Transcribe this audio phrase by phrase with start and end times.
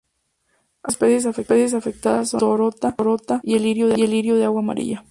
[0.81, 3.61] Algunas de estas especies afectadas son la totora y el
[4.11, 4.99] lirio de agua amarilla.